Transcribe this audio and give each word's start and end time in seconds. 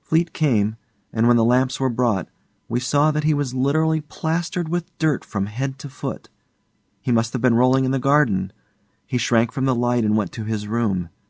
Fleete 0.00 0.32
came, 0.32 0.76
and 1.12 1.28
when 1.28 1.36
the 1.36 1.44
lamps 1.44 1.78
were 1.78 1.90
brought, 1.90 2.30
we 2.70 2.80
saw 2.80 3.10
that 3.10 3.24
he 3.24 3.34
was 3.34 3.52
literally 3.52 4.00
plastered 4.00 4.70
with 4.70 4.96
dirt 4.96 5.26
from 5.26 5.44
head 5.44 5.78
to 5.80 5.90
foot. 5.90 6.30
He 7.02 7.12
must 7.12 7.34
have 7.34 7.42
been 7.42 7.52
rolling 7.52 7.84
in 7.84 7.90
the 7.90 7.98
garden. 7.98 8.50
He 9.06 9.18
shrank 9.18 9.52
from 9.52 9.66
the 9.66 9.74
light 9.74 10.06
and 10.06 10.16
went 10.16 10.32
to 10.32 10.44
his 10.44 10.66
room. 10.66 11.10